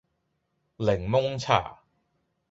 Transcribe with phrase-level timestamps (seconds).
[0.79, 1.77] 檸檬茶